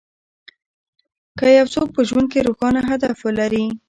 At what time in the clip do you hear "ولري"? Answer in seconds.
3.27-3.65